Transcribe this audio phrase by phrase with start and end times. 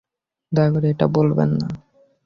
[0.51, 1.67] দয়া করে এটা বলবেন না।